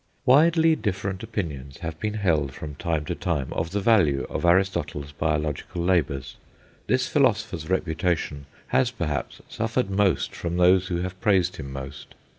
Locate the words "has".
8.69-8.89